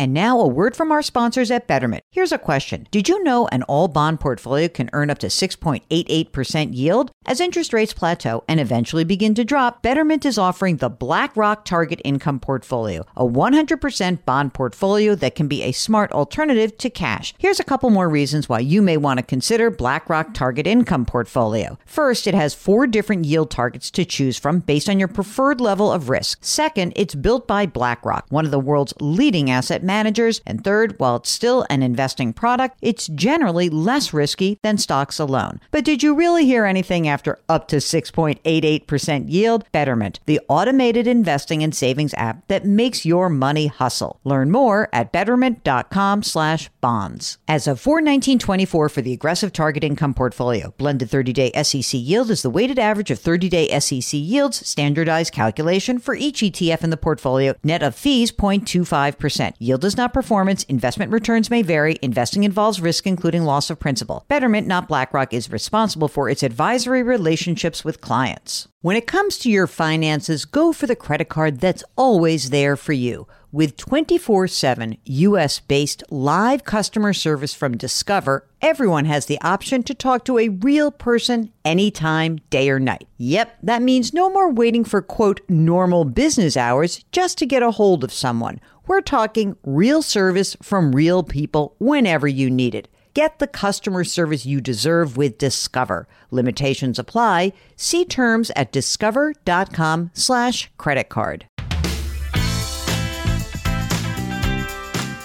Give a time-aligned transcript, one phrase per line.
[0.00, 2.04] And now a word from our sponsors at Betterment.
[2.10, 2.88] Here's a question.
[2.90, 7.10] Did you know an all bond portfolio can earn up to 6.88% yield?
[7.26, 12.00] As interest rates plateau and eventually begin to drop, Betterment is offering the BlackRock Target
[12.02, 17.34] Income Portfolio, a 100% bond portfolio that can be a smart alternative to cash.
[17.36, 21.78] Here's a couple more reasons why you may want to consider BlackRock Target Income Portfolio.
[21.84, 25.92] First, it has four different yield targets to choose from based on your preferred level
[25.92, 26.38] of risk.
[26.40, 30.40] Second, it's built by BlackRock, one of the world's leading asset managers.
[30.46, 35.60] And third, while it's still an investing product, it's generally less risky than stocks alone.
[35.72, 39.64] But did you really hear anything after up to 6.88% yield?
[39.72, 44.20] Betterment, the automated investing and savings app that makes your money hustle.
[44.22, 47.38] Learn more at betterment.com slash bonds.
[47.48, 52.50] As of 41924 for the aggressive target income portfolio, blended 30-day SEC yield is the
[52.50, 57.82] weighted average of 30-day SEC yields, standardized calculation for each ETF in the portfolio, net
[57.82, 59.54] of fees 0.25%.
[59.58, 64.24] Yield is not performance, investment returns may vary, investing involves risk including loss of principal.
[64.28, 68.68] Betterment, not BlackRock, is responsible for its advisory relationships with clients.
[68.82, 72.94] When it comes to your finances, go for the credit card that's always there for
[72.94, 73.26] you.
[73.52, 79.92] With 24 7 US based live customer service from Discover, everyone has the option to
[79.92, 83.08] talk to a real person anytime, day or night.
[83.18, 87.72] Yep, that means no more waiting for quote normal business hours just to get a
[87.72, 88.60] hold of someone.
[88.90, 92.88] We're talking real service from real people whenever you need it.
[93.14, 96.08] Get the customer service you deserve with Discover.
[96.32, 97.52] Limitations apply.
[97.76, 101.46] See terms at discover.com slash credit card.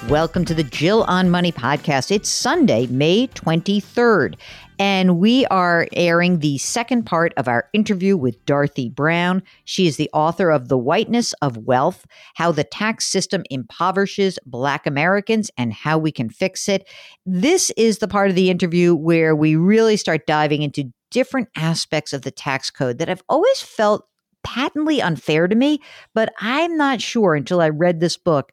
[0.10, 2.12] Welcome to the Jill on Money podcast.
[2.12, 4.36] It's Sunday, May 23rd,
[4.78, 9.42] and we are airing the second part of our interview with Dorothy Brown.
[9.64, 14.86] She is the author of The Whiteness of Wealth How the Tax System Impoverishes Black
[14.86, 16.88] Americans and How We Can Fix It.
[17.26, 22.14] This is the part of the interview where we really start diving into different aspects
[22.14, 24.08] of the tax code that I've always felt
[24.44, 25.82] patently unfair to me,
[26.14, 28.52] but I'm not sure until I read this book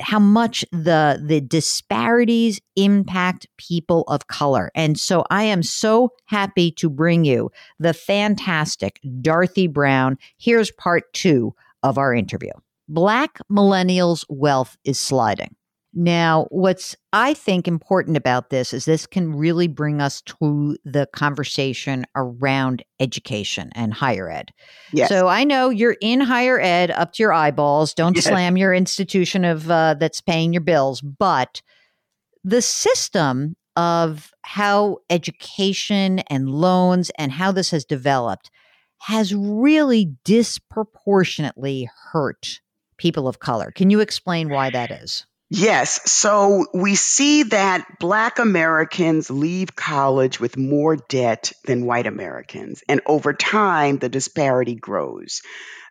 [0.00, 4.70] how much the the disparities impact people of color.
[4.74, 10.18] And so I am so happy to bring you the fantastic Dorothy Brown.
[10.38, 12.52] Here's part 2 of our interview.
[12.88, 15.54] Black millennials' wealth is sliding.
[15.94, 21.06] Now, what's I think important about this is this can really bring us to the
[21.12, 24.52] conversation around education and higher ed.
[24.92, 25.10] Yes.
[25.10, 27.92] So I know you're in higher ed up to your eyeballs.
[27.92, 28.24] Don't Yes.
[28.24, 31.60] slam your institution of uh, that's paying your bills, but
[32.42, 38.50] the system of how education and loans and how this has developed
[38.98, 42.60] has really disproportionately hurt
[42.96, 43.70] people of color.
[43.72, 45.26] Can you explain why that is?
[45.54, 46.10] Yes.
[46.10, 52.82] So we see that Black Americans leave college with more debt than white Americans.
[52.88, 55.42] And over time, the disparity grows.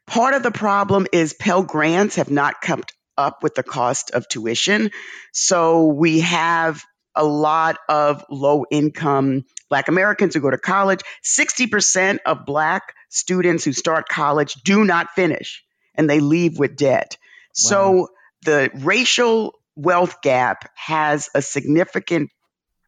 [0.08, 4.28] Part of the problem is Pell Grants have not kept up with the cost of
[4.28, 4.90] tuition.
[5.32, 6.84] So we have
[7.16, 11.02] a lot of low income Black Americans who go to college.
[11.24, 17.16] 60% of Black students who start college do not finish and they leave with debt.
[17.54, 18.08] So
[18.44, 22.30] the racial wealth gap has a significant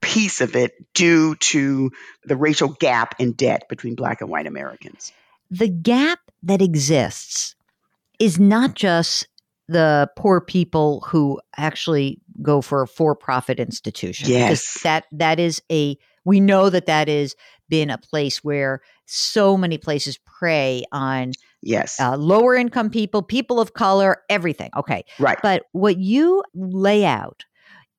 [0.02, 1.90] piece of it due to
[2.26, 5.14] the racial gap in debt between black and white Americans.
[5.50, 7.56] the gap that exists
[8.20, 9.28] is not just
[9.70, 14.82] the poor people who actually go for a for-profit institution Yes.
[14.84, 17.36] that that is a we know that that has
[17.70, 21.32] been a place where so many places prey on
[21.64, 22.00] Yes.
[22.00, 25.40] uh, lower income people people of color everything okay right.
[25.42, 27.46] but what you lay out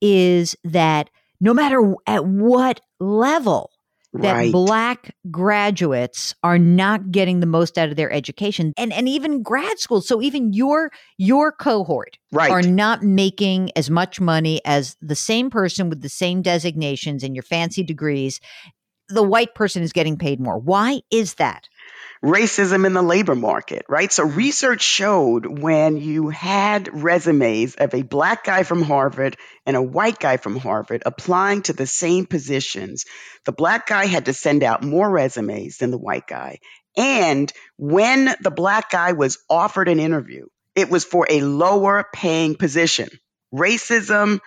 [0.00, 1.10] is that
[1.40, 3.70] no matter at what level
[4.14, 4.52] that right.
[4.52, 9.78] black graduates are not getting the most out of their education and and even grad
[9.80, 12.50] school so even your your cohort right.
[12.50, 17.34] are not making as much money as the same person with the same designations and
[17.34, 18.40] your fancy degrees
[19.08, 21.68] the white person is getting paid more why is that
[22.24, 24.10] racism in the labor market, right?
[24.10, 29.36] So research showed when you had resumes of a black guy from Harvard
[29.66, 33.04] and a white guy from Harvard applying to the same positions,
[33.44, 36.60] the black guy had to send out more resumes than the white guy.
[36.96, 42.54] And when the black guy was offered an interview, it was for a lower paying
[42.54, 43.10] position.
[43.54, 44.40] Racism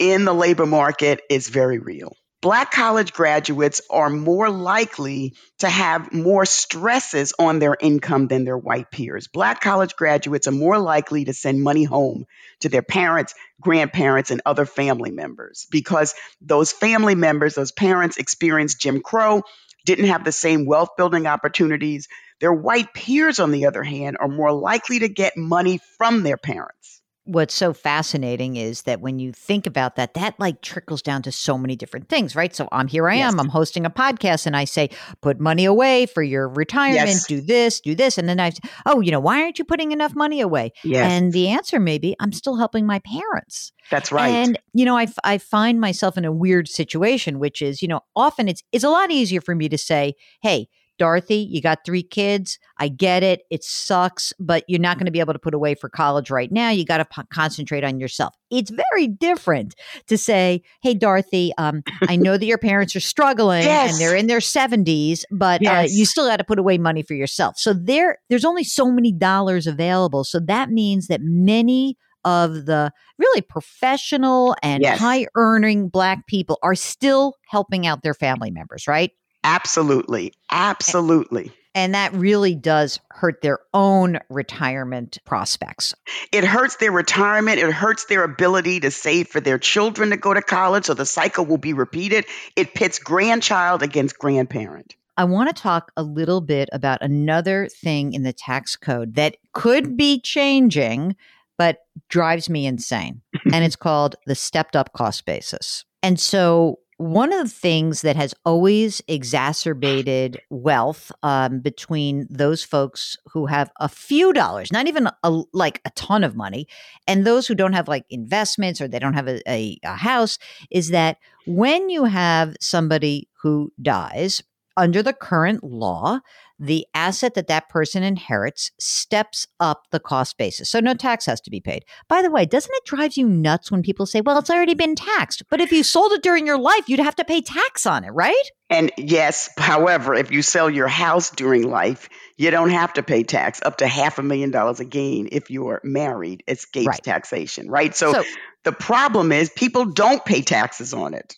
[0.00, 2.12] in the labor market is very real.
[2.42, 8.56] Black college graduates are more likely to have more stresses on their income than their
[8.56, 9.28] white peers.
[9.28, 12.24] Black college graduates are more likely to send money home
[12.60, 18.80] to their parents, grandparents, and other family members because those family members, those parents experienced
[18.80, 19.42] Jim Crow,
[19.84, 22.08] didn't have the same wealth building opportunities.
[22.40, 26.38] Their white peers, on the other hand, are more likely to get money from their
[26.38, 31.22] parents what's so fascinating is that when you think about that, that like trickles down
[31.22, 32.54] to so many different things, right?
[32.54, 33.32] So I'm here I yes.
[33.32, 34.90] am, I'm hosting a podcast and I say,
[35.20, 37.26] put money away for your retirement, yes.
[37.26, 38.18] do this, do this.
[38.18, 38.52] And then I,
[38.86, 40.72] oh, you know, why aren't you putting enough money away?
[40.82, 41.10] Yes.
[41.10, 43.72] And the answer may be, I'm still helping my parents.
[43.90, 44.28] That's right.
[44.28, 48.00] And, you know, I, I find myself in a weird situation, which is, you know,
[48.16, 50.68] often it's, it's a lot easier for me to say, hey,
[51.00, 52.58] Dorothy, you got three kids.
[52.76, 53.44] I get it.
[53.50, 56.52] It sucks, but you're not going to be able to put away for college right
[56.52, 56.68] now.
[56.68, 58.34] You got to p- concentrate on yourself.
[58.50, 59.74] It's very different
[60.08, 63.92] to say, hey, Dorothy, um, I know that your parents are struggling yes.
[63.92, 65.90] and they're in their 70s, but yes.
[65.90, 67.56] uh, you still got to put away money for yourself.
[67.56, 70.24] So there, there's only so many dollars available.
[70.24, 71.96] So that means that many
[72.26, 74.98] of the really professional and yes.
[74.98, 79.12] high earning black people are still helping out their family members, right?
[79.44, 80.32] Absolutely.
[80.50, 81.52] Absolutely.
[81.74, 85.94] And that really does hurt their own retirement prospects.
[86.32, 87.58] It hurts their retirement.
[87.60, 90.86] It hurts their ability to save for their children to go to college.
[90.86, 92.26] So the cycle will be repeated.
[92.56, 94.96] It pits grandchild against grandparent.
[95.16, 99.36] I want to talk a little bit about another thing in the tax code that
[99.52, 101.14] could be changing,
[101.58, 101.78] but
[102.08, 103.20] drives me insane.
[103.52, 105.84] and it's called the stepped up cost basis.
[106.02, 113.16] And so one of the things that has always exacerbated wealth um, between those folks
[113.32, 116.68] who have a few dollars, not even a, like a ton of money,
[117.06, 120.38] and those who don't have like investments or they don't have a, a, a house,
[120.70, 121.16] is that
[121.46, 124.42] when you have somebody who dies
[124.76, 126.20] under the current law,
[126.58, 130.68] the asset that that person inherits steps up the cost basis.
[130.68, 131.84] So no tax has to be paid.
[132.06, 134.94] By the way, doesn't it drive you nuts when people say, well, it's already been
[134.94, 135.42] taxed?
[135.48, 138.10] But if you sold it during your life, you'd have to pay tax on it,
[138.10, 138.42] right?
[138.68, 143.22] And yes, however, if you sell your house during life, you don't have to pay
[143.22, 147.02] tax up to half a million dollars a gain if you're married, escapes right.
[147.02, 147.96] taxation, right?
[147.96, 148.24] So, so
[148.64, 151.36] the problem is people don't pay taxes on it.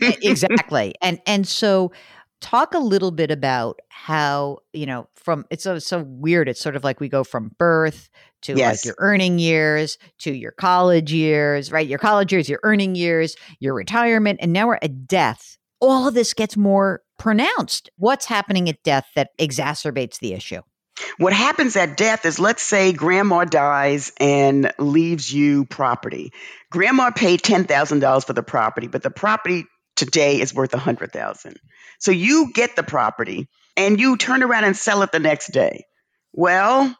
[0.22, 0.94] exactly.
[1.02, 1.92] And and so
[2.42, 6.76] talk a little bit about how you know from it's so so weird it's sort
[6.76, 8.10] of like we go from birth
[8.42, 8.78] to yes.
[8.78, 13.36] like your earning years to your college years right your college years your earning years
[13.60, 18.68] your retirement and now we're at death all of this gets more pronounced what's happening
[18.68, 20.60] at death that exacerbates the issue
[21.18, 26.32] what happens at death is let's say grandma dies and leaves you property.
[26.70, 29.64] Grandma paid $10,000 for the property, but the property
[29.96, 31.56] today is worth a 100,000.
[31.98, 35.86] So you get the property and you turn around and sell it the next day.
[36.32, 36.96] Well,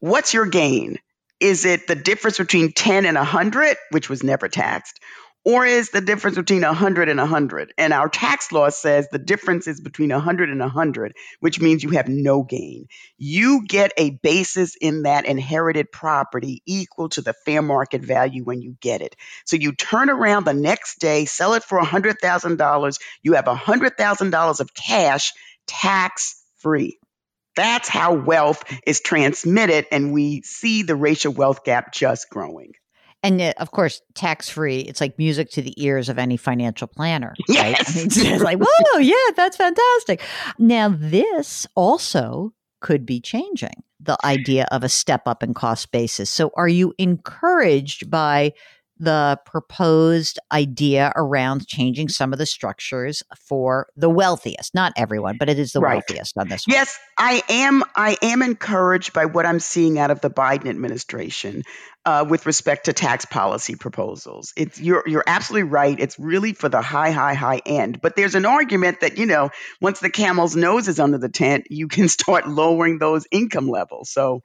[0.00, 0.98] what's your gain?
[1.40, 4.98] Is it the difference between 10 and 100, which was never taxed?
[5.44, 7.74] Or is the difference between 100 and 100?
[7.76, 11.90] And our tax law says the difference is between 100 and 100, which means you
[11.90, 12.86] have no gain.
[13.18, 18.62] You get a basis in that inherited property equal to the fair market value when
[18.62, 19.16] you get it.
[19.44, 24.74] So you turn around the next day, sell it for $100,000, you have $100,000 of
[24.74, 25.32] cash
[25.66, 26.98] tax free.
[27.54, 32.72] That's how wealth is transmitted, and we see the racial wealth gap just growing
[33.24, 36.86] and uh, of course tax free it's like music to the ears of any financial
[36.86, 37.76] planner right?
[37.78, 37.96] Yes.
[37.96, 40.20] I mean, it's like whoa yeah that's fantastic.
[40.58, 46.28] Now this also could be changing the idea of a step up in cost basis.
[46.28, 48.52] So are you encouraged by
[48.98, 55.48] the proposed idea around changing some of the structures for the wealthiest not everyone but
[55.48, 55.94] it is the right.
[55.94, 56.74] wealthiest on this one.
[56.74, 61.62] yes i am i am encouraged by what i'm seeing out of the biden administration
[62.06, 66.68] uh, with respect to tax policy proposals it's you're you're absolutely right it's really for
[66.68, 70.54] the high high high end but there's an argument that you know once the camel's
[70.54, 74.40] nose is under the tent you can start lowering those income levels so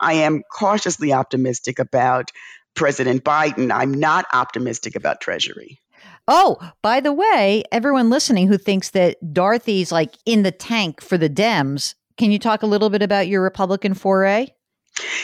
[0.00, 2.30] I am cautiously optimistic about
[2.74, 3.72] President Biden.
[3.72, 5.80] I'm not optimistic about Treasury.
[6.26, 11.18] Oh, by the way, everyone listening who thinks that Dorothy's like in the tank for
[11.18, 14.48] the Dems, can you talk a little bit about your Republican foray?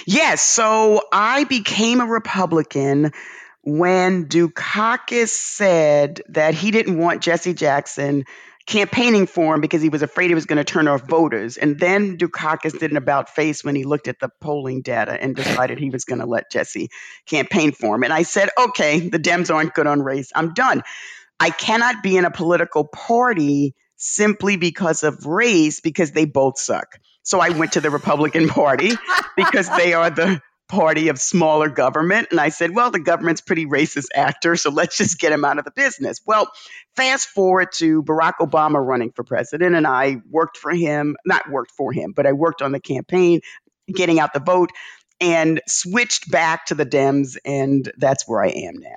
[0.06, 0.42] Yes.
[0.42, 3.12] So I became a Republican
[3.62, 8.24] when Dukakis said that he didn't want Jesse Jackson
[8.70, 11.56] campaigning for him because he was afraid he was going to turn off voters.
[11.56, 15.34] And then Dukakis did an about face when he looked at the polling data and
[15.34, 16.88] decided he was going to let Jesse
[17.26, 18.04] campaign for him.
[18.04, 20.30] And I said, okay, the Dems aren't good on race.
[20.34, 20.82] I'm done.
[21.40, 26.98] I cannot be in a political party simply because of race because they both suck.
[27.22, 28.92] So I went to the Republican Party
[29.36, 32.28] because they are the party of smaller government.
[32.30, 35.58] And I said, well, the government's pretty racist actor, so let's just get him out
[35.58, 36.20] of the business.
[36.24, 36.50] Well,
[36.96, 41.72] fast forward to Barack Obama running for president, and I worked for him, not worked
[41.72, 43.40] for him, but I worked on the campaign,
[43.92, 44.70] getting out the vote.
[45.22, 48.96] And switched back to the Dems, and that's where I am now.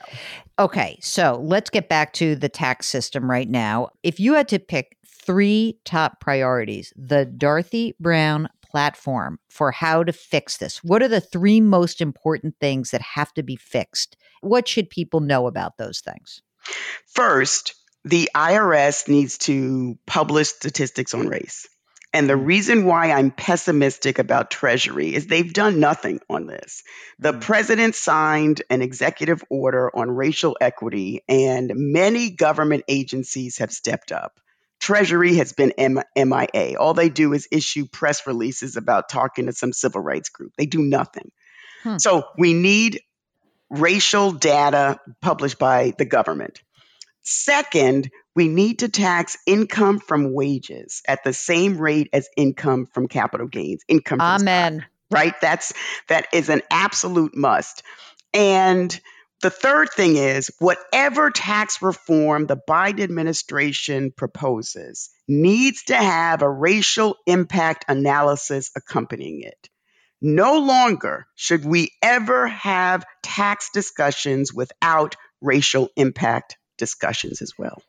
[0.57, 3.89] Okay, so let's get back to the tax system right now.
[4.03, 10.11] If you had to pick three top priorities, the Dorothy Brown platform for how to
[10.11, 10.83] fix this?
[10.83, 14.17] What are the three most important things that have to be fixed?
[14.41, 16.41] What should people know about those things?
[17.05, 21.67] First, the IRS needs to publish statistics on race.
[22.13, 22.45] And the mm.
[22.45, 26.81] reason why I'm pessimistic about Treasury is they've done nothing on this.
[27.19, 27.41] The mm.
[27.41, 34.39] president signed an executive order on racial equity, and many government agencies have stepped up.
[34.83, 36.77] Treasury has been M- MIA.
[36.77, 40.51] All they do is issue press releases about talking to some civil rights group.
[40.57, 41.31] They do nothing.
[41.83, 41.99] Hmm.
[41.99, 42.99] So we need
[43.69, 46.61] racial data published by the government.
[47.21, 53.07] Second, we need to tax income from wages at the same rate as income from
[53.07, 54.79] capital gains, income Amen.
[54.79, 55.33] Stock, right?
[55.39, 55.71] That's
[56.09, 57.83] that is an absolute must.
[58.33, 58.99] And
[59.43, 66.49] the third thing is whatever tax reform the Biden administration proposes needs to have a
[66.49, 69.69] racial impact analysis accompanying it.
[70.21, 77.83] No longer should we ever have tax discussions without racial impact discussions as well.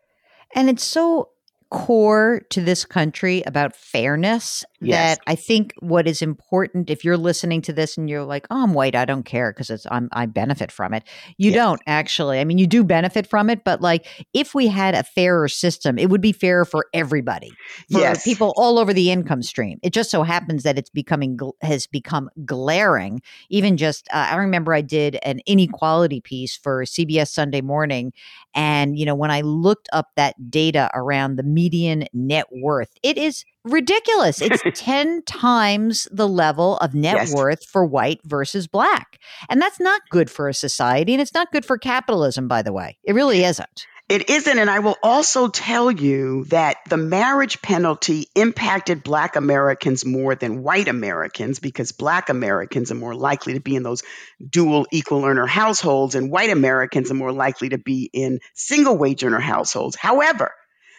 [0.56, 1.28] And it's so
[1.70, 5.16] core to this country about fairness yes.
[5.16, 8.62] that I think what is important if you're listening to this and you're like, "Oh,
[8.62, 11.04] I'm white, I don't care because it's I'm I benefit from it."
[11.36, 11.56] You yes.
[11.56, 12.40] don't actually.
[12.40, 15.98] I mean, you do benefit from it, but like if we had a fairer system,
[15.98, 17.50] it would be fairer for everybody.
[17.90, 18.24] For yes.
[18.24, 19.78] people all over the income stream.
[19.82, 23.22] It just so happens that it's becoming has become glaring.
[23.50, 28.12] Even just uh, I remember I did an inequality piece for CBS Sunday Morning
[28.54, 33.18] and you know, when I looked up that data around the median net worth, it
[33.18, 34.40] is ridiculous.
[34.40, 37.34] It's 10 times the level of net yes.
[37.34, 39.18] worth for white versus black.
[39.48, 41.14] And that's not good for a society.
[41.14, 42.98] And it's not good for capitalism, by the way.
[43.04, 43.86] It really isn't.
[44.06, 44.58] It isn't.
[44.58, 50.62] And I will also tell you that the marriage penalty impacted Black Americans more than
[50.62, 54.02] white Americans because Black Americans are more likely to be in those
[54.46, 59.24] dual equal earner households, and white Americans are more likely to be in single wage
[59.24, 59.96] earner households.
[59.96, 60.52] However,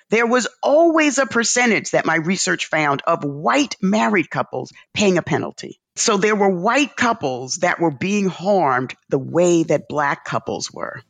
[0.10, 5.22] there was always a percentage that my research found of white married couples paying a
[5.22, 5.80] penalty.
[5.96, 11.02] So there were white couples that were being harmed the way that black couples were.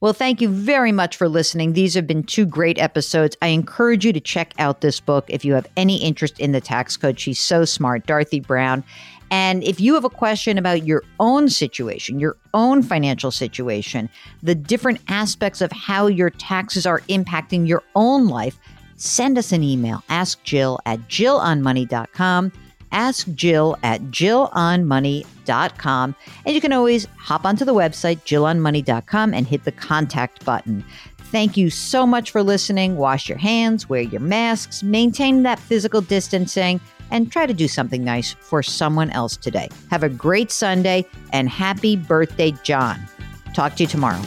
[0.00, 1.72] Well, thank you very much for listening.
[1.72, 3.36] These have been two great episodes.
[3.40, 6.60] I encourage you to check out this book if you have any interest in the
[6.60, 7.18] tax code.
[7.18, 8.84] She's so smart, Dorothy Brown.
[9.34, 14.08] And if you have a question about your own situation, your own financial situation,
[14.44, 18.60] the different aspects of how your taxes are impacting your own life,
[18.94, 20.04] send us an email.
[20.08, 22.52] Ask Jill at jillonmoney.com.
[22.92, 26.14] Ask Jill at jillonmoney.com.
[26.46, 30.84] And you can always hop onto the website, jillonmoney.com, and hit the contact button.
[31.32, 32.98] Thank you so much for listening.
[32.98, 38.04] Wash your hands, wear your masks, maintain that physical distancing and try to do something
[38.04, 39.68] nice for someone else today.
[39.90, 43.00] Have a great Sunday and happy birthday, John.
[43.54, 44.22] Talk to you tomorrow.